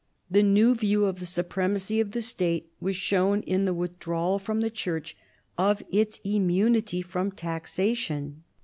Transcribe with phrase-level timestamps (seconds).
[0.31, 4.61] The new view of the supremacy of the State was shown in the withdrawal from
[4.61, 5.15] the Church
[5.59, 8.41] of its immunity from taxation.